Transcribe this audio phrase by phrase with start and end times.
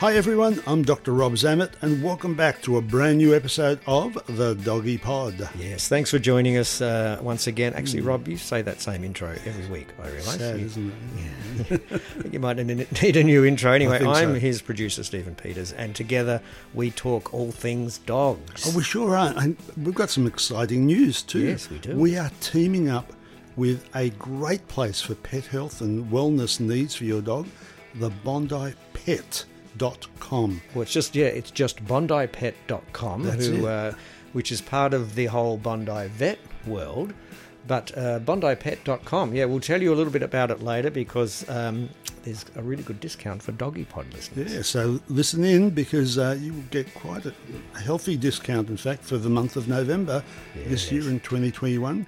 [0.00, 1.12] Hi everyone, I'm Dr.
[1.12, 5.50] Rob Zammit, and welcome back to a brand new episode of the Doggy Pod.
[5.58, 7.74] Yes, thanks for joining us uh, once again.
[7.74, 10.24] Actually, Rob, you say that same intro every week, I realise.
[10.24, 10.92] Sad, You- isn't
[11.68, 11.82] it?
[11.92, 13.72] I think you might need a new intro.
[13.72, 14.40] Anyway, I'm so.
[14.40, 16.40] his producer, Stephen Peters, and together
[16.72, 18.66] we talk all things dogs.
[18.66, 19.34] Oh, we sure are.
[19.36, 21.40] And we've got some exciting news too.
[21.40, 21.94] Yes, we do.
[21.94, 23.12] We are teaming up
[23.54, 27.46] with a great place for pet health and wellness needs for your dog,
[27.96, 28.08] the
[29.76, 30.62] BondiPet.com.
[30.74, 33.94] Well, it's just yeah, it's just BondiPet.com, That's who, uh,
[34.32, 37.14] which is part of the whole Bondi vet world.
[37.66, 41.90] But uh, BondiPet.com, yeah, we'll tell you a little bit about it later because um,
[42.24, 44.52] there's a really good discount for Doggy Pod listeners.
[44.52, 47.34] Yeah, so listen in because uh, you will get quite a
[47.78, 50.24] healthy discount, in fact, for the month of November
[50.66, 52.06] this year in 2021.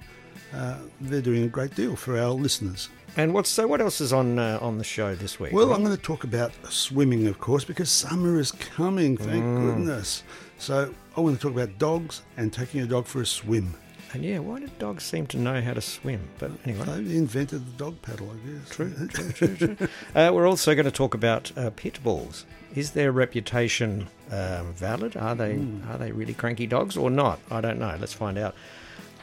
[0.53, 2.89] Uh, they're doing a great deal for our listeners.
[3.15, 3.67] And what's so?
[3.67, 5.53] What else is on uh, on the show this week?
[5.53, 5.77] Well, Rob?
[5.77, 9.61] I'm going to talk about swimming, of course, because summer is coming, thank Mm.
[9.61, 10.23] goodness.
[10.57, 13.75] So I want to talk about dogs and taking a dog for a swim.
[14.13, 16.21] and yeah, why do dogs seem to know how to swim?
[16.39, 18.69] But anyway, They invented the dog paddle, I guess.
[18.69, 19.87] True, true, true, true.
[20.15, 22.45] Uh, we're also going to talk about uh, pit bulls.
[22.75, 25.15] Is their reputation um, valid?
[25.17, 25.81] Are they Hmm.
[25.91, 27.39] are they really cranky dogs or not?
[27.51, 27.95] I don't know.
[27.99, 28.55] Let's find out.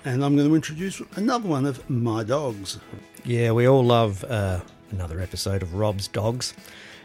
[0.05, 2.79] And I'm going to introduce another one of my dogs.
[3.25, 6.55] Yeah, we all love uh, another episode of Rob's Dogs.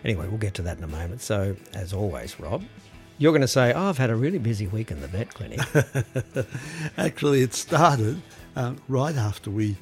[0.06, 1.22] Anyway, we'll get to that in a moment.
[1.22, 2.63] So, as always, Rob,
[3.17, 5.59] you're going to say, "Oh, I've had a really busy week in the vet clinic."
[6.97, 8.22] Actually, it started
[8.55, 9.75] uh, right after we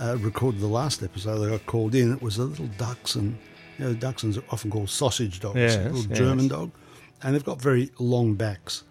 [0.00, 1.46] uh, recorded the last episode.
[1.46, 2.12] I got called in.
[2.14, 3.38] It was a little Dachshund.
[3.78, 6.18] You know, Dachshunds are often called sausage dogs, Yes, a little yes.
[6.18, 6.72] German dog,
[7.22, 8.82] and they've got very long backs.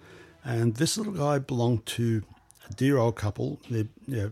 [0.45, 2.23] And this little guy belonged to
[2.69, 3.59] a dear old couple.
[3.69, 4.31] They, you know,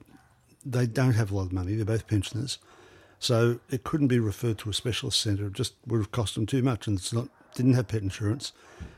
[0.65, 1.75] they don't have a lot of money.
[1.75, 2.57] They're both pensioners,
[3.19, 5.47] so it couldn't be referred to a specialist centre.
[5.47, 8.51] It just would have cost them too much, and it's not didn't have pet insurance.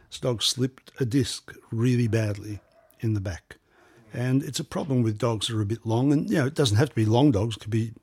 [0.09, 2.59] This dog slipped a disc really badly
[3.01, 3.57] in the back,
[4.13, 6.13] and it's a problem with dogs that are a bit long.
[6.13, 7.93] And you know, it doesn't have to be long dogs; it could be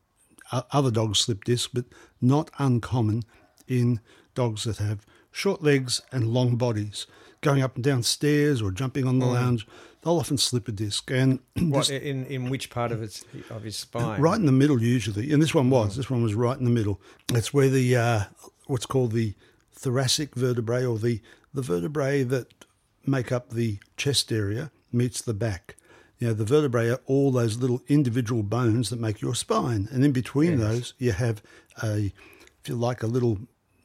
[0.50, 1.84] other dogs slip disc, but
[2.20, 3.22] not uncommon
[3.66, 4.00] in
[4.34, 7.06] dogs that have short legs and long bodies.
[7.42, 9.66] Going up and down stairs or jumping on the lounge,
[10.02, 11.10] they'll often slip a disc.
[11.10, 14.20] And what this- in in which part of its of his spine?
[14.20, 15.96] Right in the middle, usually, and this one was.
[15.96, 17.00] This one was right in the middle.
[17.28, 18.20] That's where the uh,
[18.66, 19.34] what's called the
[19.72, 21.20] thoracic vertebrae, or the
[21.52, 22.64] the vertebrae that
[23.04, 25.74] make up the chest area, meets the back.
[26.20, 30.04] You know, the vertebrae are all those little individual bones that make your spine, and
[30.04, 31.42] in between those, you have
[31.82, 32.12] a,
[32.60, 33.38] if you like, a little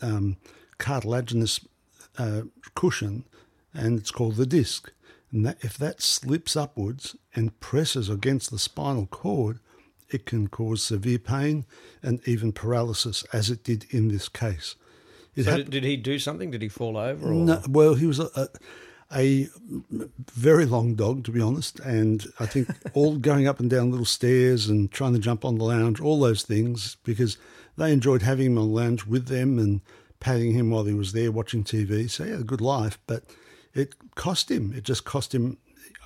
[0.03, 0.37] um,
[0.77, 1.59] cartilaginous
[2.19, 2.41] uh,
[2.75, 3.25] cushion,
[3.73, 4.91] and it's called the disc.
[5.31, 9.59] And that, if that slips upwards and presses against the spinal cord,
[10.09, 11.65] it can cause severe pain
[12.01, 14.75] and even paralysis, as it did in this case.
[15.35, 16.49] It So hap- did, he do something?
[16.51, 17.27] Did he fall over?
[17.29, 17.33] Or?
[17.33, 18.19] no, well, he was.
[18.19, 18.47] A, a,
[19.13, 19.47] a
[20.33, 21.79] very long dog, to be honest.
[21.81, 25.57] And I think all going up and down little stairs and trying to jump on
[25.57, 27.37] the lounge, all those things, because
[27.77, 29.81] they enjoyed having him on the lounge with them and
[30.19, 32.09] patting him while he was there watching TV.
[32.09, 33.23] So he had a good life, but
[33.77, 34.74] it cost him.
[34.74, 35.57] It just cost him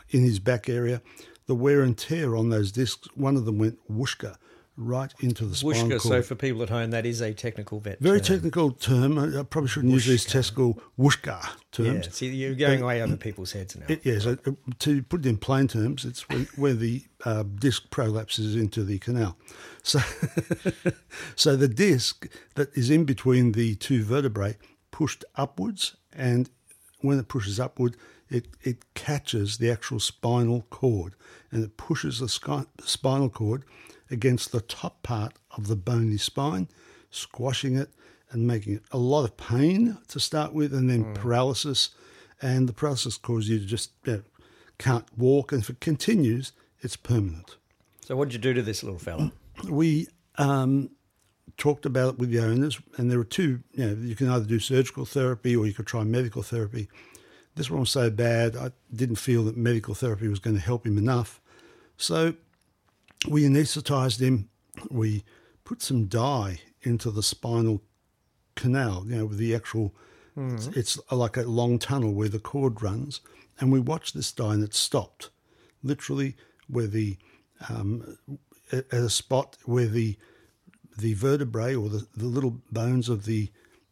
[0.10, 1.02] in his back area
[1.48, 3.08] the wear and tear on those discs.
[3.16, 4.38] One of them went whooshka
[4.78, 6.02] right into the spinal cord.
[6.02, 8.00] so for people at home, that is a technical vet.
[8.00, 8.38] Very term.
[8.38, 9.20] technical term.
[9.20, 12.16] I probably shouldn't use these technical whooshka Yeah, terms.
[12.16, 13.86] see, you're going way over people's heads now.
[13.90, 14.38] It, yes, uh,
[14.80, 19.00] to put it in plain terms, it's where, where the uh, disc prolapses into the
[19.00, 19.38] canal.
[19.84, 20.00] So,
[21.36, 24.58] so the disc that is in between the two vertebrae
[24.92, 26.50] pushed upwards, and
[27.02, 27.96] when it pushes upward,
[28.30, 31.16] it, it catches the actual spinal cord
[31.52, 33.64] and it pushes the spinal cord
[34.10, 36.68] against the top part of the bony spine,
[37.10, 37.90] squashing it
[38.32, 41.90] and making it a lot of pain to start with, and then paralysis.
[42.42, 44.24] And the paralysis causes you to just you know,
[44.78, 47.58] can't walk, and if it continues, it's permanent.
[48.06, 49.32] So what did you do to this little fella?
[49.70, 50.08] We
[50.38, 50.90] um,
[51.58, 53.62] talked about it with the owners, and there were two.
[53.74, 56.88] You know, you can either do surgical therapy or you could try medical therapy.
[57.56, 60.86] This one was so bad, I didn't feel that medical therapy was going to help
[60.86, 61.42] him enough.
[61.98, 62.36] So
[63.28, 64.50] we anaesthetized him.
[64.90, 65.26] We
[65.66, 67.82] put some dye into the spinal
[68.56, 69.94] canal, you know, with the actual,
[70.56, 73.20] it's, it's like a long tunnel where the cord runs.
[73.60, 75.30] And we watched this dye and it stopped,
[75.84, 76.36] literally
[76.68, 77.18] where the,
[77.70, 78.18] um,
[78.72, 80.18] at a spot where the,
[81.02, 83.50] the vertebrae or the, the little bones of the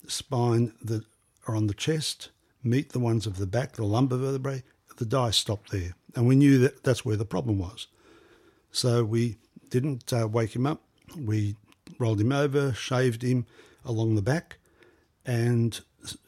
[0.07, 1.03] spine that
[1.47, 2.29] are on the chest
[2.63, 4.63] meet the ones of the back, the lumbar vertebrae,
[4.97, 5.95] the dye stopped there.
[6.15, 7.87] And we knew that that's where the problem was.
[8.71, 9.37] So we
[9.69, 10.81] didn't uh, wake him up.
[11.17, 11.55] We
[11.97, 13.45] rolled him over, shaved him
[13.85, 14.57] along the back,
[15.25, 15.79] and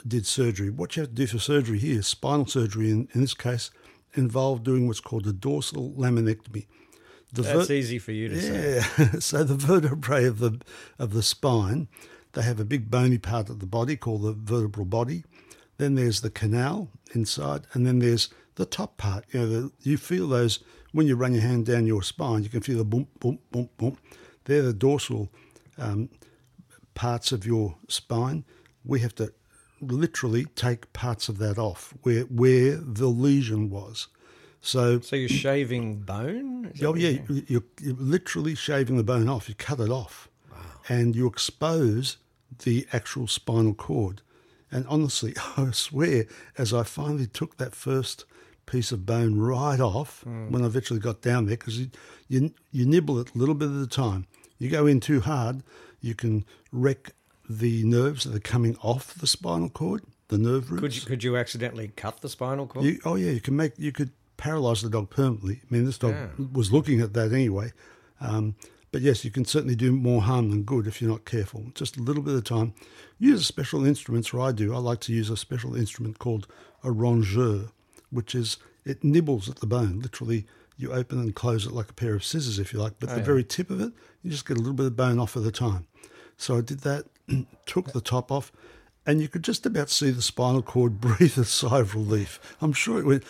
[0.08, 0.70] did surgery.
[0.70, 3.72] What you have to do for surgery here, spinal surgery in, in this case,
[4.14, 6.66] involved doing what's called a dorsal laminectomy.
[7.34, 8.84] The That's ver- easy for you to say.
[8.98, 9.12] yeah.
[9.20, 10.60] so the vertebrae of the
[11.00, 11.88] of the spine,
[12.34, 15.24] they have a big bony part of the body called the vertebral body.
[15.78, 19.26] Then there's the canal inside, and then there's the top part.
[19.32, 20.60] You know, the, you feel those
[20.92, 22.44] when you run your hand down your spine.
[22.44, 23.98] You can feel the boom, boom, boom, boom.
[24.46, 25.30] They're the dorsal
[25.78, 26.10] um,
[26.94, 28.44] parts of your spine.
[28.84, 29.34] We have to
[29.80, 34.08] literally take parts of that off where where the lesion was.
[34.62, 36.72] So So you're shaving bone?
[36.84, 39.50] Oh yeah, you're you- you're, you're literally shaving the bone off.
[39.50, 40.30] You cut it off,
[40.88, 42.18] and you expose
[42.64, 44.22] the actual spinal cord.
[44.72, 46.26] And honestly, I swear,
[46.58, 48.26] as I finally took that first
[48.66, 50.52] piece of bone right off, hmm.
[50.52, 51.90] when I eventually got down there, because you,
[52.30, 54.28] you you nibble it a little bit at a time.
[54.60, 55.64] You go in too hard,
[56.02, 57.14] you can wreck
[57.50, 60.82] the nerves that are coming off the spinal cord, the nerve roots.
[60.82, 62.86] Could you, could you accidentally cut the spinal cord?
[62.86, 64.12] You, oh yeah, you can make you could
[64.42, 65.62] paralyze the dog permanently.
[65.64, 66.46] I mean, this dog Yeah.
[66.52, 67.72] was looking at that anyway.
[68.20, 68.56] Um,
[68.92, 71.72] but yes, you can certainly do more harm than good if you're not careful.
[71.76, 72.74] Just a little bit of time.
[73.20, 74.74] Use a special instruments, or I do.
[74.74, 76.48] I like to use a special instrument called
[76.84, 77.70] a rongeur,
[78.10, 80.00] which is it nibbles at the bone.
[80.02, 80.46] Literally,
[80.76, 82.94] you open and close it like a pair of scissors, if you like.
[83.00, 83.26] But Oh, the yeah.
[83.26, 85.52] very tip of it, you just get a little bit of bone off at a
[85.52, 85.86] time.
[86.36, 87.06] So I did that,
[87.68, 88.52] took the top off,
[89.06, 92.40] and you could just about see the spinal cord breathe a sigh of relief.
[92.60, 93.24] I'm sure it went,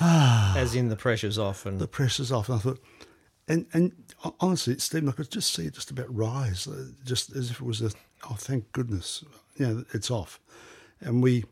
[0.56, 2.48] As in the pressure's off and the pressure's off.
[2.48, 2.80] And I thought,
[3.48, 3.92] and and
[4.40, 7.66] honestly, Stephen, I could just see it just about rise, uh, just as if it
[7.66, 7.90] was a,
[8.30, 9.24] oh, thank goodness,
[9.56, 10.38] you know, it's off.
[11.00, 11.44] And we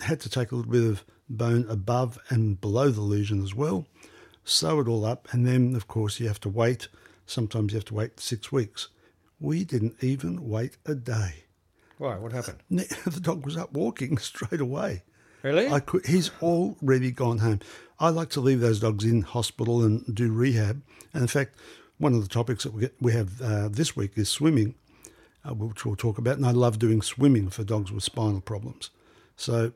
[0.00, 3.86] had to take a little bit of bone above and below the lesion as well,
[4.44, 6.88] sew it all up, and then, of course, you have to wait.
[7.26, 8.88] Sometimes you have to wait six weeks.
[9.40, 11.44] We didn't even wait a day.
[11.98, 12.16] why?
[12.16, 12.62] What happened?
[12.70, 15.02] The dog was up walking straight away.
[15.42, 15.68] Really?
[15.68, 17.60] I could, he's already gone home.
[17.98, 20.82] I like to leave those dogs in hospital and do rehab.
[21.12, 21.56] And in fact,
[21.98, 24.74] one of the topics that we, get, we have uh, this week is swimming,
[25.44, 26.36] uh, which we'll talk about.
[26.36, 28.90] And I love doing swimming for dogs with spinal problems.
[29.36, 29.72] So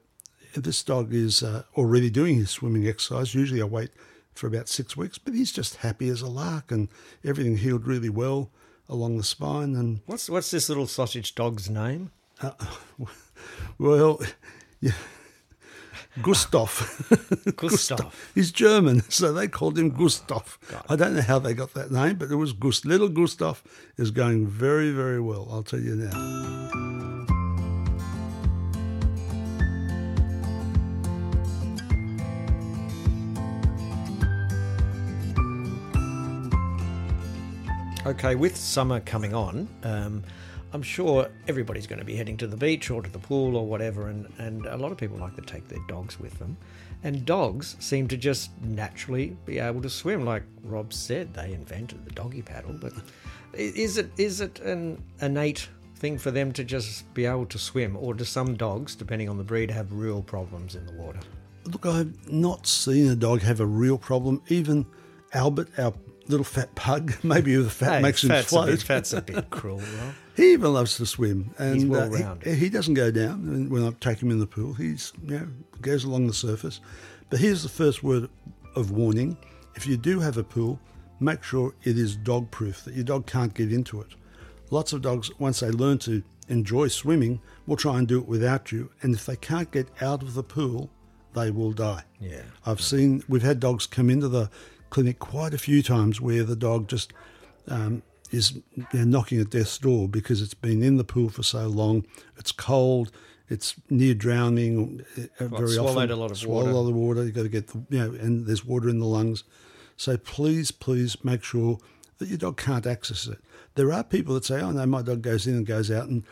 [0.55, 3.35] this dog is uh, already doing his swimming exercise.
[3.35, 3.91] Usually I wait
[4.35, 6.89] for about six weeks, but he's just happy as a lark and
[7.25, 8.51] everything healed really well
[8.89, 9.75] along the spine.
[9.75, 12.11] And What's what's this little sausage dog's name?
[13.79, 14.21] well,
[14.81, 14.93] yeah.
[16.23, 17.55] Gustav.
[17.57, 18.31] Gustav.
[18.35, 20.59] He's German, so they called him Gustav.
[20.89, 22.87] I don't know how they got that name, but it was Gust.
[22.87, 23.63] Little Gustav
[23.99, 25.47] is going very, very well.
[25.51, 26.87] I'll tell you now.
[38.07, 40.23] Okay, with summer coming on, um,
[40.73, 43.67] I'm sure everybody's going to be heading to the beach or to the pool or
[43.67, 46.57] whatever, and, and a lot of people like to take their dogs with them.
[47.03, 50.25] And dogs seem to just naturally be able to swim.
[50.25, 52.93] Like Rob said, they invented the doggy paddle, but
[53.53, 57.97] is it is it an innate thing for them to just be able to swim,
[57.97, 61.21] or do some dogs, depending on the breed, have real problems in the water?
[61.65, 64.43] Look, I've not seen a dog have a real problem.
[64.49, 64.87] Even
[65.33, 65.93] Albert, our
[66.29, 68.69] little fat pug, maybe the fat Hey, makes him float.
[68.69, 70.15] A bit, fat's a bit cruel, Rob.
[70.37, 72.47] He even loves to swim, and He's uh, well-rounded.
[72.47, 74.75] he, he doesn't go down when I take him in the pool.
[74.75, 75.49] He's you know
[75.81, 76.81] goes along the surface.
[77.31, 78.29] But here's the first word
[78.75, 79.37] of warning:
[79.75, 80.79] if you do have a pool,
[81.21, 84.09] make sure it is dog proof that your dog can't get into it.
[84.71, 88.71] Lots of dogs, once they learn to enjoy swimming, will try and do it without
[88.73, 90.91] you, and if they can't get out of the pool,
[91.35, 92.03] they will die.
[92.21, 92.43] Yeah.
[92.65, 94.51] I've seen we've had dogs come into the
[94.91, 97.13] clinic quite a few times where the dog just
[97.69, 98.03] um,
[98.33, 98.55] is
[98.93, 102.07] you knocking at death's door because it's been in the pool for so long.
[102.37, 103.11] It's cold.
[103.49, 105.05] It's near drowning.
[105.17, 106.71] uh, very swallowed often, a lot of swallowed water.
[106.71, 107.25] a lot of water.
[107.25, 109.45] You've got to get the you know, and there's water in the lungs.
[109.97, 111.79] So please, please make sure
[112.19, 113.39] that your dog can't access it.
[113.75, 116.25] There are people that say, "Oh no, my dog goes in and goes out," and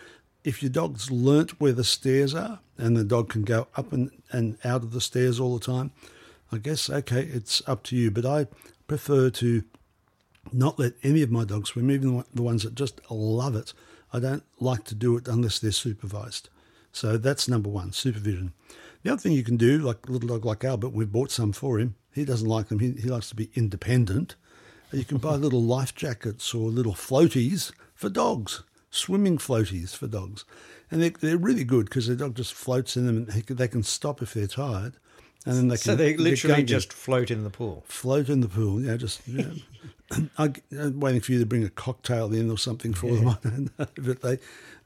[0.42, 4.10] if your dog's learnt where the stairs are and the dog can go up and,
[4.30, 5.92] and out of the stairs all the time,
[6.52, 8.10] I guess okay, it's up to you.
[8.10, 8.46] But I
[8.86, 9.64] prefer to
[10.52, 13.72] not let any of my dogs swim, even the ones that just love it.
[14.12, 16.48] I don't like to do it unless they're supervised.
[16.92, 18.52] So that's number one, supervision.
[19.02, 21.52] The other thing you can do, like a little dog like Albert, we've bought some
[21.52, 21.96] for him.
[22.12, 22.78] He doesn't like them.
[22.78, 24.36] He, he likes to be independent.
[24.92, 30.44] You can buy little life jackets or little floaties for dogs, swimming floaties for dogs.
[30.90, 33.68] And they're, they're really good because the dog just floats in them and they they
[33.68, 34.94] can stop if they're tired.
[35.46, 37.84] And then they can So they literally just float in the pool.
[37.86, 38.80] float in the pool.
[38.80, 39.52] Yeah, just know,
[40.38, 43.28] I, am uh, waiting for you to bring a cocktail in or something for them.
[43.28, 44.38] I don't know, but they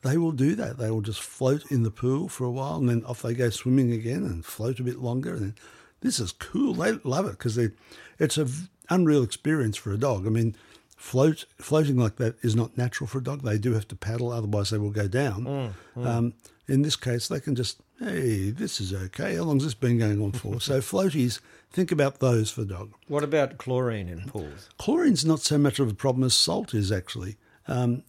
[0.02, 0.78] they will do that.
[0.78, 3.50] They will just float in the pool for a while, and then off they go
[3.50, 5.34] swimming again and float a bit longer.
[5.34, 5.54] And then,
[6.00, 6.74] this is cool.
[6.74, 7.70] They love it because they
[8.18, 10.26] it's a v- unreal experience for a dog.
[10.26, 10.56] I mean.
[11.00, 13.42] Float, floating like that is not natural for a dog.
[13.42, 15.44] They do have to paddle, otherwise they will go down.
[15.44, 16.06] Mm, mm.
[16.06, 16.34] Um,
[16.66, 19.36] in this case, they can just, hey, this is okay.
[19.36, 20.60] How long's this been going on for?
[20.60, 21.40] so floaties,
[21.70, 22.92] think about those for dog.
[23.08, 24.68] What about chlorine in pools?
[24.78, 27.36] Chlorine's not so much of a problem as salt is actually.
[27.66, 28.02] Um,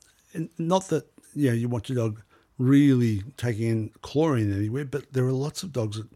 [0.58, 1.06] not that
[1.36, 2.22] you know you want your dog
[2.58, 6.08] really taking in chlorine anywhere, but there are lots of dogs that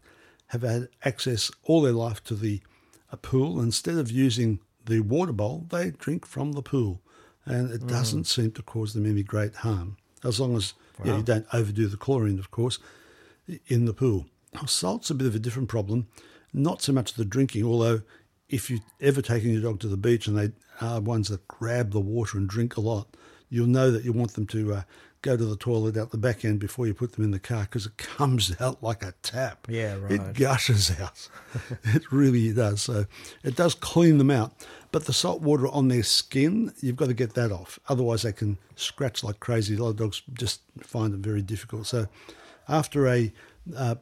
[0.48, 2.60] have had access all their life to the
[3.10, 3.60] a pool.
[3.60, 7.00] Instead of using the water bowl, they drink from the pool,
[7.44, 11.16] and it doesn't seem to cause them any great harm as long as you, know,
[11.18, 12.78] you don't overdo the chlorine, of course,
[13.66, 14.26] in the pool.
[14.52, 16.06] Now, salt's a bit of a different problem,
[16.52, 18.02] not so much the drinking, although
[18.48, 21.90] if you're ever taking your dog to the beach and they are ones that grab
[21.90, 23.08] the water and drink a lot,
[23.48, 24.82] you'll know that you want them to uh,
[25.22, 27.62] go to the toilet out the back end before you put them in the car
[27.62, 29.66] because it comes out like a tap.
[29.68, 30.12] Yeah, right.
[30.12, 31.28] It gushes out.
[31.84, 32.82] it really does.
[32.82, 33.06] So
[33.42, 34.52] it does clean them out.
[34.92, 37.80] But the salt water on their skin, you've got to get that off.
[37.88, 39.74] Otherwise, they can scratch like crazy.
[39.74, 41.86] A lot of dogs just find it very difficult.
[41.86, 42.06] So
[42.68, 43.32] after a
[43.76, 43.94] uh,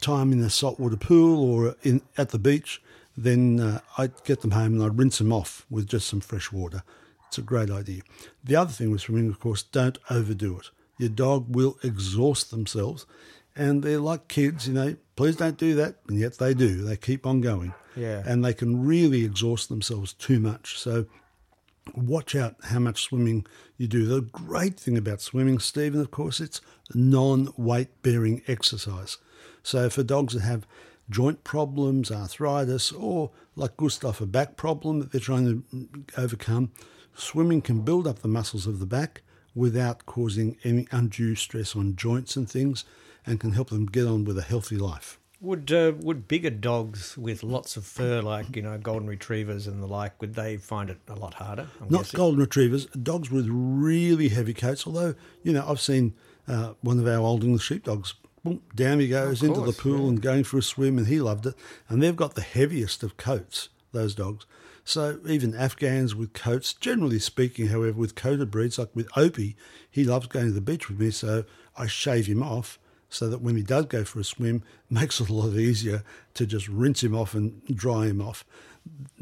[0.00, 2.80] time in the saltwater pool or in at the beach,
[3.16, 6.52] then uh, I'd get them home and I'd rinse them off with just some fresh
[6.52, 6.82] water.
[7.26, 8.02] It's a great idea.
[8.44, 10.70] The other thing with swimming, of course, don't overdo it.
[10.98, 13.06] Your dog will exhaust themselves,
[13.54, 14.96] and they're like kids, you know.
[15.16, 16.82] Please don't do that, and yet they do.
[16.82, 18.22] They keep on going, Yeah.
[18.24, 20.78] and they can really exhaust themselves too much.
[20.78, 21.06] So
[21.94, 24.06] watch out how much swimming you do.
[24.06, 26.60] The great thing about swimming, Stephen, of course, it's
[26.94, 29.18] non weight bearing exercise.
[29.62, 30.66] So for dogs that have
[31.10, 36.72] joint problems, arthritis, or like Gustav, a back problem that they're trying to overcome,
[37.14, 39.22] swimming can build up the muscles of the back
[39.54, 42.84] without causing any undue stress on joints and things
[43.26, 45.17] and can help them get on with a healthy life.
[45.40, 49.80] Would uh, would bigger dogs with lots of fur, like you know golden retrievers and
[49.80, 51.68] the like, would they find it a lot harder?
[51.80, 52.18] I'm Not guessing?
[52.18, 54.84] golden retrievers, dogs with really heavy coats.
[54.84, 55.14] Although,
[55.44, 56.14] you know, I've seen
[56.48, 60.08] uh, one of our old English sheepdogs, boom, down he goes into the course, pool
[60.08, 61.54] and going for a swim, and he loved it.
[61.88, 64.44] And they've got the heaviest of coats, those dogs.
[64.84, 69.54] So even Afghans with coats, generally speaking, however, with coated breeds, like with Opie,
[69.88, 71.44] he loves going to the beach with me, so
[71.76, 75.28] I shave him off so that when he does go for a swim, makes it
[75.28, 76.02] a lot easier
[76.34, 78.44] to just rinse him off and dry him off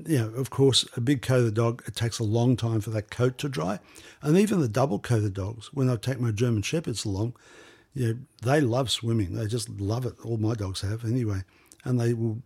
[0.07, 3.11] you know, of course, a big coated dog, it takes a long time for that
[3.11, 3.79] coat to dry.
[4.23, 7.35] And even the double coated dogs, when I take my German Shepherds along,
[7.95, 9.35] you know, they love swimming.
[9.35, 10.15] They just love it.
[10.25, 11.43] All my dogs have anyway.
[11.85, 12.43] And they will,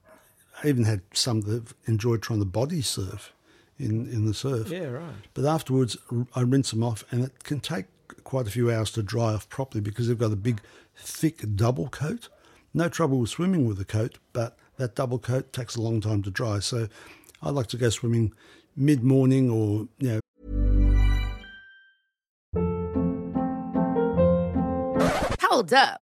[0.63, 3.33] I even had some that enjoyed trying to body surf
[3.79, 4.71] in, in the surf.
[4.71, 5.13] Yeah, right.
[5.35, 5.97] But afterwards,
[6.35, 7.87] I rinse them off, and it can take
[8.25, 10.61] quite a few hours to dry off properly because they've got a big,
[11.01, 12.29] thick double coat.
[12.73, 16.23] No trouble with swimming with a coat, but that double coat takes a long time
[16.23, 16.61] to dry.
[16.61, 16.89] So
[17.43, 18.33] I like to go swimming
[18.77, 20.21] mid morning or, you know,
[25.41, 26.01] Hold up.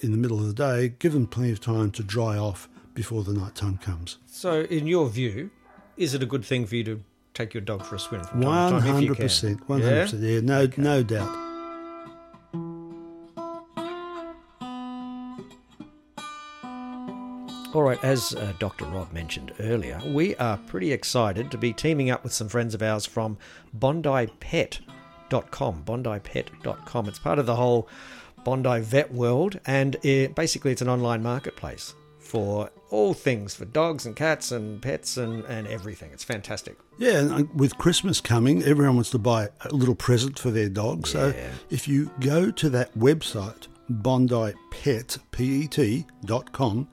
[0.00, 3.24] In the middle of the day, give them plenty of time to dry off before
[3.24, 4.18] the night time comes.
[4.26, 5.50] So, in your view,
[5.96, 7.02] is it a good thing for you to
[7.34, 9.24] take your dog for a swim from time to time if you can?
[9.24, 10.22] percent, one hundred percent.
[10.22, 11.44] Yeah, no, no doubt.
[17.74, 18.84] All right, as uh, Dr.
[18.84, 22.82] Rob mentioned earlier, we are pretty excited to be teaming up with some friends of
[22.82, 23.36] ours from
[23.76, 25.82] BondiPet.com.
[25.84, 27.08] BondiPet.com.
[27.08, 27.88] It's part of the whole
[28.44, 34.06] Bondi vet world, and it, basically it's an online marketplace for all things for dogs
[34.06, 36.10] and cats and pets and, and everything.
[36.12, 36.76] It's fantastic.
[36.98, 41.06] Yeah, and with Christmas coming, everyone wants to buy a little present for their dog.
[41.06, 41.34] So
[41.70, 46.88] if you go to that website, BondiPet, P-E-T, dot com,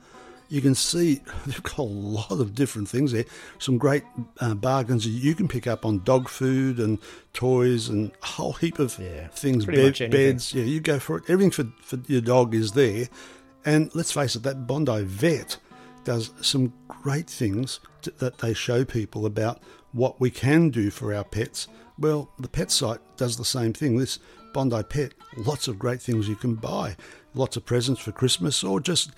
[0.52, 3.26] you can see they've got a lot of different things there.
[3.58, 4.04] Some great
[4.40, 7.00] uh, bargains that you can pick up on dog food and
[7.34, 10.54] toys and a whole heap of Yeah, things, much beds.
[10.54, 11.24] Yeah, you go for it.
[11.30, 13.08] Everything for, for your dog is there.
[13.64, 15.58] And let's face it, that Bondi vet
[16.04, 19.62] does some great things t that they show people about
[19.94, 21.68] what we can do for our pets.
[21.98, 23.98] Well, the pet site does the same thing.
[23.98, 24.20] This
[24.54, 26.98] Bondi Pet, lots of great things you can buy,
[27.36, 29.12] lots of presents for Christmas, or just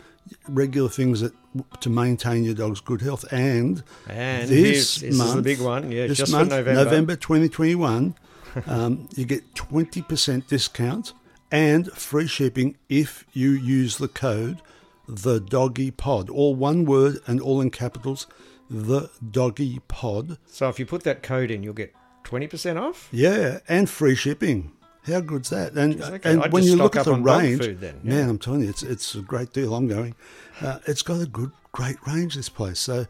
[0.48, 1.34] regular things that
[1.82, 3.26] to maintain your dog's good health.
[3.32, 6.84] And, And this this is the month, big one, yeah, this just for month, November.
[6.84, 8.16] November 2021,
[8.68, 11.14] um, you get 20% discount
[11.52, 14.62] and free shipping if you use the code
[15.08, 18.26] the doggy pod all one word and all in capitals
[18.70, 23.10] the doggy pod So if you put that code in, you'll get 20% off?
[23.12, 24.72] yeah and free shipping
[25.06, 26.32] how good's that and Jeez, okay.
[26.32, 28.14] and I'd when you look at the up on dog range then, yeah.
[28.14, 30.16] man i'm telling you it's it's a great deal i'm going
[30.62, 33.06] uh, it's got a good great range this place so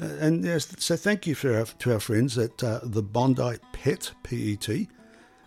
[0.00, 3.56] uh, and yes, so thank you for our, to our friends at uh, the Bondi
[3.72, 4.88] Pet PET.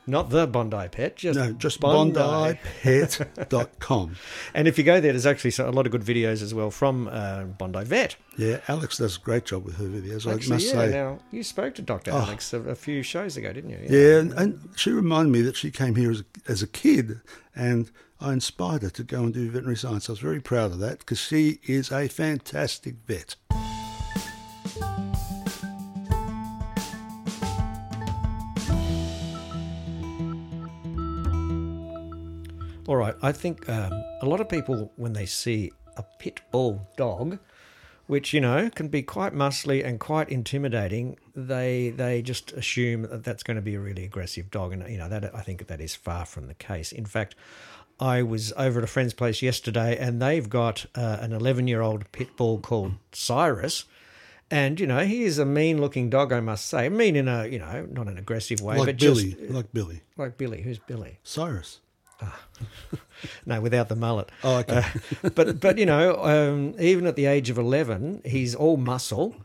[0.09, 2.19] Not the Bondi Pet, just No, just Bondi.
[2.19, 4.15] BondiPet.com.
[4.53, 7.07] And if you go there, there's actually a lot of good videos as well from
[7.07, 8.15] uh, Bondi Vet.
[8.37, 10.25] Yeah, Alex does a great job with her videos.
[10.25, 10.71] I must yeah.
[10.71, 10.91] say.
[10.91, 12.11] Now you spoke to Dr.
[12.11, 12.17] Oh.
[12.17, 13.79] Alex a, a few shows ago, didn't you?
[13.87, 17.21] Yeah, and, and she reminded me that she came here as a, as a kid,
[17.55, 20.09] and I inspired her to go and do veterinary science.
[20.09, 23.35] I was very proud of that because she is a fantastic vet.
[32.89, 33.13] All right.
[33.21, 37.37] I think um, a lot of people, when they see a pit bull dog,
[38.07, 43.23] which you know can be quite muscly and quite intimidating, they they just assume that
[43.23, 45.79] that's going to be a really aggressive dog, and you know that I think that
[45.79, 46.91] is far from the case.
[46.91, 47.35] In fact.
[48.01, 51.81] I was over at a friend's place yesterday, and they've got uh, an 11 year
[51.81, 53.83] old pit bull called Cyrus.
[54.49, 56.87] And, you know, he is a mean looking dog, I must say.
[56.87, 60.01] Mean in a, you know, not an aggressive way, like but Billy, just like Billy.
[60.15, 60.61] like Billy.
[60.61, 61.19] Who's Billy?
[61.23, 61.81] Cyrus.
[63.45, 64.29] No, without the mullet.
[64.45, 64.83] Oh, okay.
[65.23, 69.35] Uh, but but you know, um, even at the age of eleven, he's all muscle,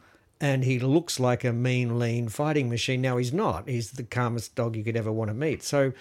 [0.40, 3.00] and he looks like a mean, lean fighting machine.
[3.00, 3.68] Now he's not.
[3.68, 5.62] He's the calmest dog you could ever want to meet.
[5.62, 5.92] So.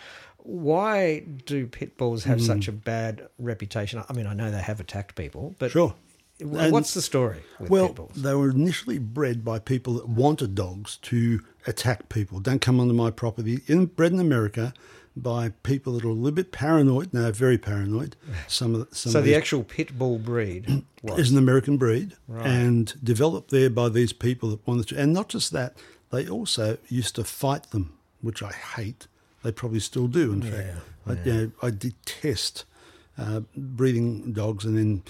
[0.46, 4.04] Why do pit bulls have such a bad reputation?
[4.10, 5.96] I mean, I know they have attacked people, but Sure.
[6.42, 8.12] w- And- what's the story with Well, pit bulls?
[8.18, 12.40] they were initially bred by people that wanted dogs to attack people.
[12.40, 13.62] Don't come onto my property.
[13.68, 14.74] In, bred in America
[15.16, 17.14] by people that are a little bit paranoid.
[17.14, 18.16] No, very paranoid.
[18.48, 20.84] Some of the, some So of the actual pit bull breed
[21.18, 25.00] is an American breed and developed there by these people that wanted to.
[25.00, 25.78] And not just that,
[26.12, 29.08] they also used to fight them, which I hate.
[29.44, 30.32] They probably still do.
[30.32, 32.66] In fact, I, you know, I detest
[33.18, 35.04] uh, breeding dogs and then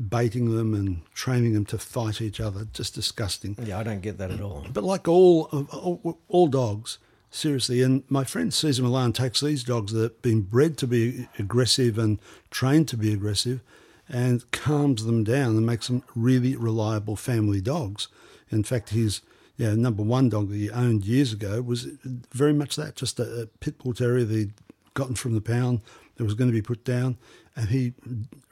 [0.00, 2.66] baiting them and training them to fight each other.
[2.72, 3.56] Just disgusting.
[3.62, 4.66] Yeah, I don't get that at all.
[4.72, 6.98] But like all, all, all dogs,
[7.30, 11.28] seriously, and my friend Cesar Millan takes these dogs that have been bred to be
[11.38, 12.18] aggressive and
[12.50, 13.60] trained to be aggressive
[14.08, 18.08] and calms them down and makes them really reliable family dogs.
[18.50, 19.20] In fact, his
[19.56, 21.86] yeah, number one dog that he owned years ago was
[22.32, 24.52] very much that, just a, a pit bull terrier that he'd
[24.94, 25.80] gotten from the pound
[26.16, 27.16] that was going to be put down,
[27.56, 27.94] and he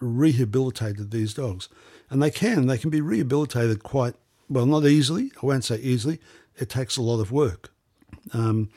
[0.00, 1.68] rehabilitated these dogs.
[2.10, 4.14] And they can, they can be rehabilitated quite
[4.48, 5.32] well, not easily.
[5.42, 6.20] I won't say easily.
[6.56, 7.72] It takes a lot of work.
[8.32, 8.70] Um,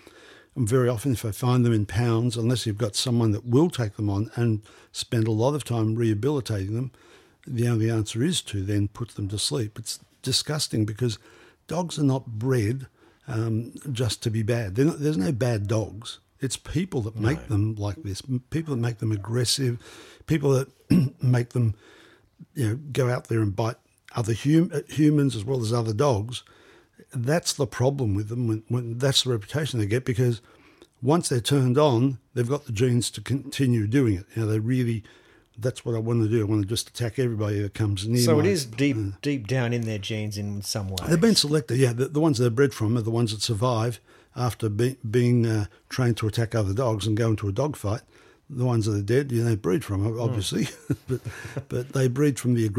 [0.55, 3.69] and very often, if I find them in pounds, unless you've got someone that will
[3.69, 4.61] take them on and
[4.91, 6.91] spend a lot of time rehabilitating them,
[7.45, 9.77] the only answer is to then put them to sleep.
[9.77, 11.19] It's disgusting because
[11.67, 12.87] dogs are not bred
[13.27, 14.77] um, just to be bad.
[14.77, 16.19] Not, there's no bad dogs.
[16.39, 17.47] It's people that make no.
[17.47, 18.21] them like this.
[18.49, 19.79] People that make them aggressive.
[20.27, 21.75] People that make them,
[22.53, 23.77] you know, go out there and bite
[24.15, 26.43] other hum- humans as well as other dogs.
[27.13, 28.47] That's the problem with them.
[28.47, 30.41] When, when that's the reputation they get because
[31.01, 34.25] once they're turned on, they've got the genes to continue doing it.
[34.35, 35.03] You know, they really
[35.57, 36.41] that's what I want to do.
[36.41, 38.21] I want to just attack everybody that comes near.
[38.21, 40.97] So my, it is deep, uh, deep down in their genes in some way.
[41.07, 41.77] They've been selected.
[41.77, 43.99] Yeah, the, the, ones they're bred from are the ones that survive
[44.37, 48.01] after be, being uh, trained to attack other dogs and go into a dog fight.
[48.49, 50.97] The ones that are dead, you know, they breed from obviously, mm.
[51.09, 51.21] but
[51.67, 52.69] but they breed from the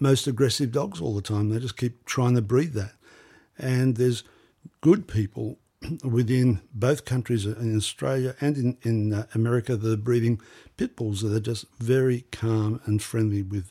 [0.00, 1.50] most aggressive dogs all the time.
[1.50, 2.94] They just keep trying to breed that,
[3.56, 4.24] and there's
[4.80, 5.58] good people
[6.04, 10.40] within both countries in Australia and in, in uh, America that are breeding
[10.76, 13.70] pit bulls that are just very calm and friendly with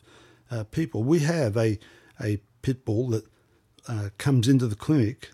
[0.50, 1.02] uh, people.
[1.02, 1.78] We have a,
[2.22, 3.26] a pit bull that
[3.88, 5.30] uh, comes into the clinic,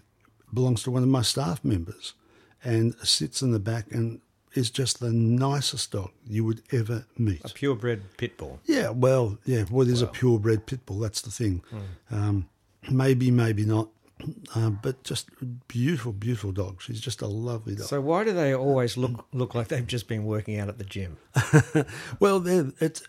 [0.53, 2.15] belongs to one of my staff members,
[2.63, 4.21] and sits in the back and
[4.55, 7.45] is just the nicest dog you would ever meet.
[7.45, 8.61] A purebred pit bull.
[8.67, 10.11] Yeah, well, yeah, what is well.
[10.11, 10.99] a purebred pit bull?
[10.99, 11.63] That's the thing.
[11.73, 12.17] Mm.
[12.17, 12.49] Um,
[12.91, 13.89] maybe, maybe not.
[14.55, 15.31] Uh, but just
[15.67, 16.83] beautiful, beautiful dog.
[16.83, 17.87] She's just a lovely dog.
[17.87, 20.85] So why do they always look look like they've just been working out at the
[20.85, 21.17] gym?
[22.21, 23.03] well, it's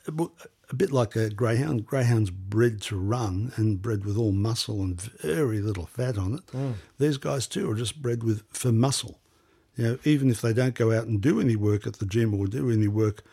[0.71, 1.85] a bit like a greyhound.
[1.85, 6.45] Greyhound's bred to run and bred with all muscle and very little fat on it.
[6.47, 6.73] Mm.
[6.99, 9.19] These guys too are just bred with for muscle.
[9.75, 12.33] You know, even if they don't go out and do any work at the gym
[12.33, 13.23] or do any work,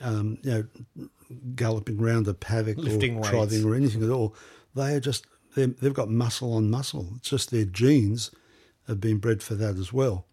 [0.00, 1.08] um, you know,
[1.54, 3.30] galloping around a paddock Lifting or weights.
[3.30, 4.34] trotting or anything at all,
[4.74, 7.08] they are just they've got muscle on muscle.
[7.16, 8.30] It's just their genes
[8.86, 10.26] have been bred for that as well.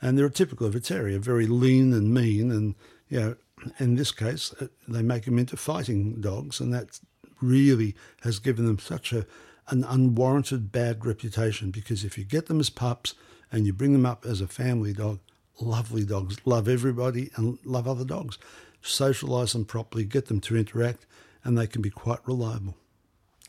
[0.00, 2.50] And they're typical of a terrier, very lean and mean.
[2.50, 2.74] And,
[3.08, 3.36] you know,
[3.78, 6.60] in this case, uh, they make them into fighting dogs.
[6.60, 7.00] And that
[7.40, 9.26] really has given them such a,
[9.68, 13.14] an unwarranted bad reputation because if you get them as pups
[13.50, 15.20] and you bring them up as a family dog,
[15.60, 18.38] lovely dogs, love everybody and love other dogs.
[18.82, 21.06] Socialise them properly, get them to interact,
[21.42, 22.76] and they can be quite reliable.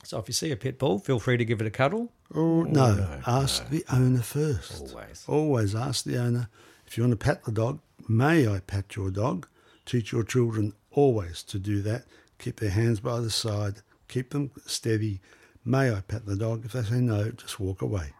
[0.03, 2.11] So if you see a pit bull, feel free to give it a cuddle.
[2.33, 3.69] Oh, no, no, ask no.
[3.77, 4.93] the owner first.
[4.93, 5.25] Always.
[5.27, 6.49] Always ask the owner.
[6.85, 9.47] If you want to pat the dog, may I pat your dog?
[9.87, 12.03] Teach your children always to do that.
[12.39, 13.75] Keep their hands by the side,
[14.09, 15.21] keep them steady.
[15.63, 16.65] May I pat the dog?
[16.65, 18.11] If they say no, just walk away.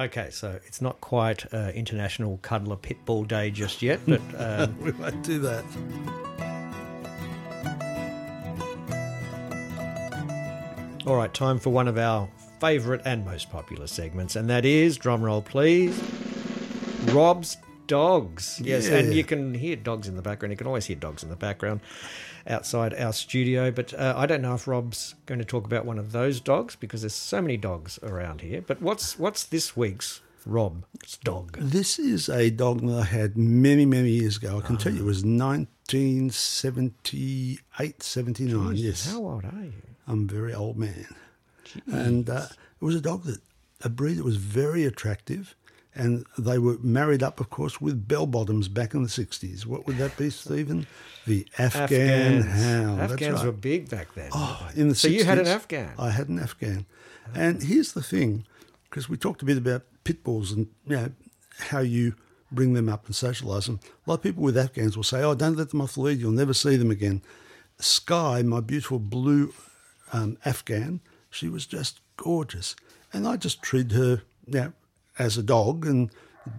[0.00, 4.20] Okay, so it's not quite uh, International Cuddler Pit Bull Day just yet, but.
[4.36, 4.76] Um...
[4.80, 5.64] we won't do that.
[11.06, 14.98] All right, time for one of our favourite and most popular segments, and that is
[14.98, 16.02] drumroll, please.
[17.12, 18.60] Rob's dogs.
[18.62, 18.96] Yes, yeah.
[18.96, 20.52] and you can hear dogs in the background.
[20.52, 21.80] You can always hear dogs in the background
[22.46, 23.70] outside our studio.
[23.70, 26.76] But uh, I don't know if Rob's going to talk about one of those dogs
[26.76, 28.62] because there's so many dogs around here.
[28.62, 31.56] But what's what's this week's Rob's dog?
[31.60, 34.58] This is a dog that I had many many years ago.
[34.58, 34.78] I can oh.
[34.78, 38.76] tell you it was 1978, 79.
[38.76, 39.10] Jeez, yes.
[39.10, 39.72] How old are you?
[40.06, 41.06] I'm a very old man.
[41.64, 41.92] Jeez.
[41.92, 42.46] And uh,
[42.80, 43.40] it was a dog that,
[43.82, 45.56] a breed that was very attractive.
[45.96, 49.64] And they were married up, of course, with bell bottoms back in the 60s.
[49.64, 50.86] What would that be, Stephen?
[51.26, 52.62] The Afghan Afghans.
[52.62, 53.00] hound.
[53.00, 53.46] Afghans right.
[53.46, 54.28] were big back then.
[54.32, 55.12] Oh, in the so 60s.
[55.12, 55.92] you had an Afghan.
[55.98, 56.84] I had an Afghan.
[57.34, 58.44] And here's the thing,
[58.90, 61.10] because we talked a bit about pit bulls and you know,
[61.58, 62.14] how you
[62.52, 63.80] bring them up and socialise them.
[64.06, 66.18] A lot of people with Afghans will say, oh, don't let them off the lead.
[66.18, 67.22] You'll never see them again.
[67.78, 69.52] Sky, my beautiful blue
[70.12, 71.00] um, Afghan.
[71.30, 72.76] She was just gorgeous.
[73.12, 74.72] And I just treated her you know,
[75.18, 76.10] as a dog and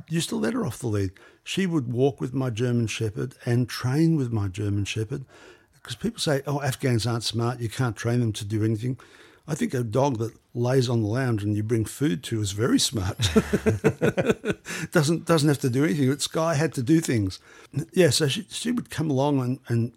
[0.09, 1.11] used to let her off the lead.
[1.43, 5.25] She would walk with my German Shepherd and train with my German Shepherd.
[5.73, 8.99] Because people say, oh, Afghans aren't smart, you can't train them to do anything.
[9.47, 12.51] I think a dog that lays on the lounge and you bring food to is
[12.51, 13.17] very smart.
[14.91, 16.09] doesn't doesn't have to do anything.
[16.09, 17.39] But Sky had to do things.
[17.93, 19.93] Yeah, so she she would come along and, and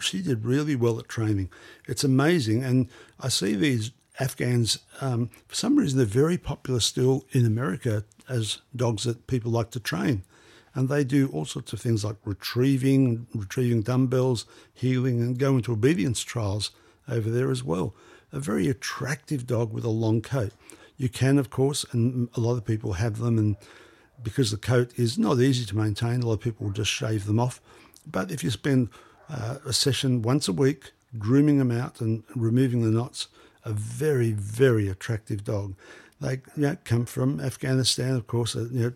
[0.00, 1.50] she did really well at training.
[1.88, 4.78] It's amazing, and I see these Afghans.
[5.00, 9.70] Um, for some reason, they're very popular still in America as dogs that people like
[9.70, 10.22] to train,
[10.74, 15.72] and they do all sorts of things like retrieving, retrieving dumbbells, heeling, and go into
[15.72, 16.70] obedience trials
[17.08, 17.94] over there as well.
[18.32, 20.52] A very attractive dog with a long coat.
[20.96, 23.56] You can, of course, and a lot of people have them, and
[24.22, 27.26] because the coat is not easy to maintain, a lot of people will just shave
[27.26, 27.60] them off.
[28.06, 28.88] But if you spend
[29.28, 33.28] uh, a session once a week, grooming them out and removing the knots.
[33.64, 35.74] A very, very attractive dog.
[36.20, 38.56] They you know, come from Afghanistan, of course.
[38.56, 38.92] Uh, you know,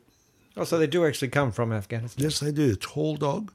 [0.59, 2.25] Oh, so they do actually come from Afghanistan.
[2.25, 2.73] yes, they do.
[2.73, 3.53] A tall dog.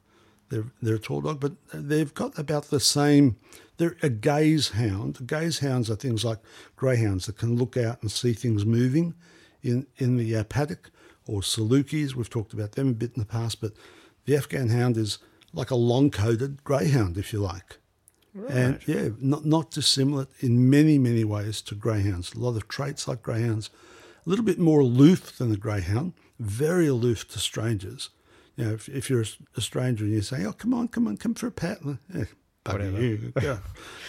[0.49, 3.37] They're, they're a tall dog, but they've got about the same.
[3.77, 5.25] They're a gaze hound.
[5.25, 6.37] Gaze hounds are things like
[6.75, 9.15] greyhounds that can look out and see things moving
[9.63, 10.91] in, in the uh, paddock,
[11.25, 12.13] or Salukis.
[12.13, 13.71] We've talked about them a bit in the past, but
[14.25, 15.17] the Afghan hound is
[15.53, 17.77] like a long coated greyhound, if you like.
[18.49, 22.33] And yeah, not, not dissimilar in many, many ways to greyhounds.
[22.33, 23.69] A lot of traits like greyhounds,
[24.25, 28.09] a little bit more aloof than a greyhound, very aloof to strangers.
[28.55, 29.25] You know, if, if you're
[29.57, 31.79] a, stranger and you say, "Oh, come on, come on, come for a pat,"
[32.15, 32.25] eh,
[32.63, 33.01] bugger Whatever.
[33.01, 33.33] you.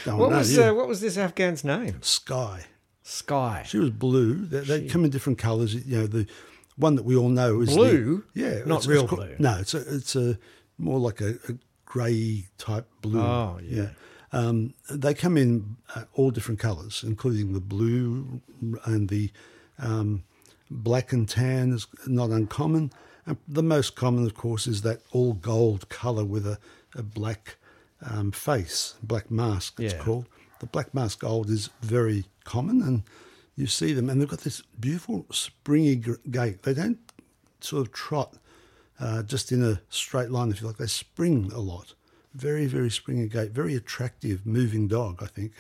[0.05, 2.01] Don't What was uh, what was this Afghan's name?
[2.03, 2.67] Sky.
[3.03, 3.65] Sky.
[3.67, 4.35] She was blue.
[4.47, 5.75] They, they come in different colours.
[5.75, 6.27] You know, the
[6.77, 8.25] one that we all know is the- Blue?
[8.35, 9.37] yeah, Not real called- blue.
[9.39, 10.39] No, it's a it's a
[10.79, 11.55] more like a, a
[11.93, 13.21] grey type blue.
[13.21, 13.91] Oh, yeah.
[14.33, 18.41] Um, they come in uh, all different colours, including the blue
[18.87, 19.31] and the
[19.79, 20.25] um,
[20.71, 22.93] black and tan is not uncommon.
[23.27, 26.59] And the most common, of course, is that all gold colour with a,
[26.97, 27.57] a black
[28.11, 29.79] um, face, black mask.
[29.79, 30.01] It's Yeah.
[30.01, 30.27] called.
[30.61, 33.03] The black mask gold is very common, and
[33.55, 35.97] you see them, and they've got this beautiful springy
[36.31, 36.63] gait.
[36.63, 36.99] They don't
[37.61, 38.39] sort of trot
[39.03, 40.77] uh, just in a straight line, if you like.
[40.77, 41.95] They spring a lot.
[42.35, 43.51] Very, very springy gait.
[43.51, 45.53] Very attractive moving dog, I think.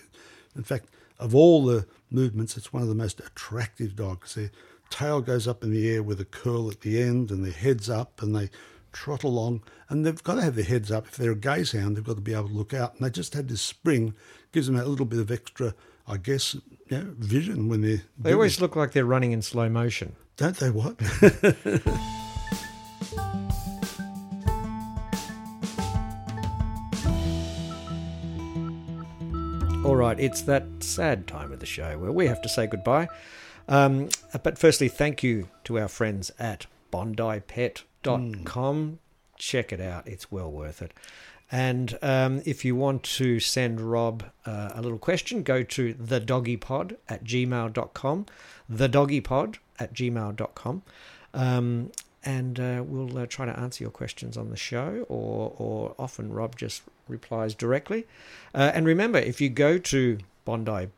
[0.55, 0.87] In fact,
[1.19, 4.37] of all the movements, it's one of the most attractive dogs.
[4.37, 4.53] Their
[4.91, 7.91] tail goes up in the air with a curl at the end, and their head's
[7.91, 8.49] up, and they
[8.93, 9.63] trot along.
[9.89, 11.09] And they've got to have their heads up.
[11.09, 12.95] If they're a gaze hound, they've got to be able to look out.
[12.95, 14.15] And they just have this spring,
[14.53, 15.75] gives them a little bit of extra,
[16.07, 18.03] I guess, you know, vision when they're.
[18.19, 20.15] They doing always look like they're running in slow motion.
[20.37, 20.97] Don't they what?
[29.85, 33.09] All right, it's that sad time of the show where we have to say goodbye.
[33.69, 34.11] Um,
[34.45, 38.99] but firstly, thank you to our friends at bondipet.com.
[39.37, 40.93] Check it out, it's well worth it.
[41.51, 46.97] And um, if you want to send Rob uh, a little question, go to thedoggypod
[47.09, 48.27] at gmail.com.
[48.73, 50.83] Thedoggypod at gmail.com.
[51.35, 51.91] Um,
[52.25, 56.33] and uh, we'll uh, try to answer your questions on the show, or, or often
[56.33, 58.07] Rob just replies directly.
[58.55, 60.89] Uh, and remember, if you go to Bondi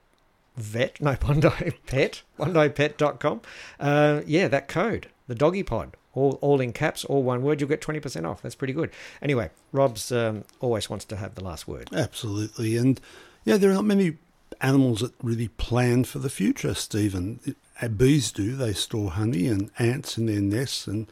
[0.56, 3.40] Vet, no, Bondi Pet, BondiPet.com,
[3.80, 7.68] uh, yeah, that code, the doggy pod, all, all in caps, all one word, you'll
[7.68, 8.42] get 20% off.
[8.42, 8.90] That's pretty good.
[9.20, 11.88] Anyway, Rob's um, always wants to have the last word.
[11.92, 12.76] Absolutely.
[12.76, 13.00] And
[13.44, 14.18] yeah, there are not many
[14.60, 17.56] animals that really plan for the future, Stephen.
[17.96, 18.56] Bees do.
[18.56, 21.06] They store honey and ants in their nests, and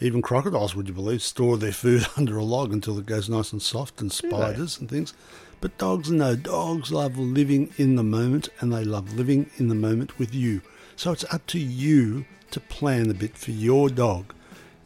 [0.00, 3.52] even crocodiles, would you believe, store their food under a log until it goes nice
[3.52, 5.14] and soft, and spiders and things.
[5.60, 6.34] But dogs, no.
[6.34, 10.60] Dogs love living in the moment, and they love living in the moment with you.
[10.96, 14.34] So it's up to you to plan a bit for your dog.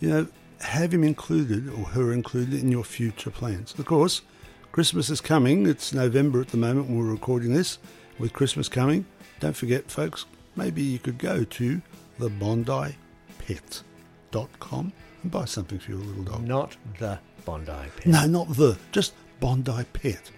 [0.01, 0.27] You know,
[0.61, 3.75] have him included or her included in your future plans.
[3.79, 4.23] Of course,
[4.73, 5.67] Christmas is coming.
[5.67, 7.79] It's November at the moment when we're recording this.
[8.19, 9.05] With Christmas coming,
[9.41, 10.25] don't forget, folks,
[10.57, 11.81] maybe you could go to
[12.19, 14.93] the BondiPet.com
[15.23, 16.43] and buy something for your little dog.
[16.47, 18.07] Not the Bondi Pet.
[18.07, 20.31] No, not the, just Bondi Pet.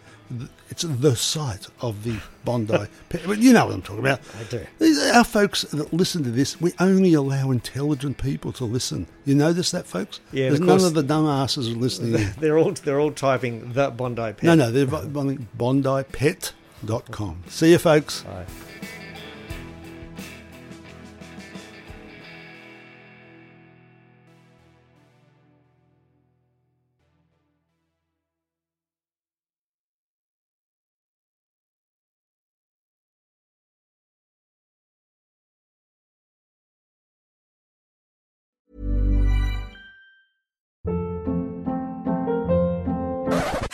[0.69, 2.77] It's the site of the Bondi
[3.09, 3.23] Pet.
[3.27, 4.21] But you know what I'm talking about.
[4.39, 4.67] I do.
[4.79, 9.07] These are our folks that listen to this, we only allow intelligent people to listen.
[9.25, 10.21] You notice that, folks?
[10.33, 10.85] Yeah, There's of none course.
[10.89, 12.31] of the dumbasses listening in.
[12.41, 14.43] They're all they're all typing the Bondi Pet.
[14.43, 17.45] No, no, they're Bondi- BondiPet.com.
[17.49, 18.21] See you, folks.
[18.23, 18.45] Bye.